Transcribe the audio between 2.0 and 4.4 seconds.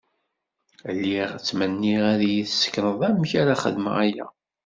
ad yi-d-sekneḍ amek ara xedmeɣ aya.